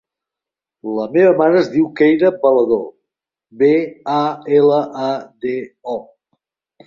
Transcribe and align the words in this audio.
La 0.99 1.03
meva 1.15 1.33
mare 1.41 1.59
es 1.65 1.67
diu 1.73 1.89
Keira 1.99 2.31
Balado: 2.45 2.79
be, 3.59 3.69
a, 4.13 4.17
ela, 4.61 4.79
a, 5.09 5.11
de, 5.45 5.55
o. 5.97 6.01